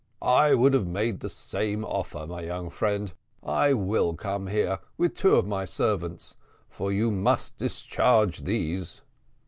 "I 0.23 0.55
would 0.55 0.73
have 0.73 0.87
made 0.87 1.19
the 1.19 1.29
same 1.29 1.85
offer, 1.85 2.25
my 2.25 2.41
young 2.41 2.71
friend. 2.71 3.13
I 3.43 3.73
will 3.73 4.15
come 4.15 4.47
here 4.47 4.79
with 4.97 5.13
two 5.13 5.35
of 5.35 5.45
my 5.45 5.63
servants; 5.65 6.37
for 6.67 6.91
you 6.91 7.11
must 7.11 7.59
discharge 7.59 8.39
these." 8.39 9.01